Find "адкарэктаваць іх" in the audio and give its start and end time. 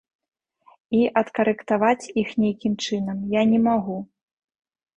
1.21-2.29